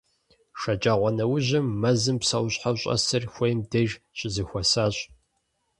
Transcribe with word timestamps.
Шэджагъуэнэужьым 0.61 1.67
мэзым 1.81 2.17
псэущхьэу 2.21 2.75
щӀэсыр 2.81 3.23
хуейм 3.33 3.59
деж 3.71 3.91
щызэхуэсащ. 4.17 4.95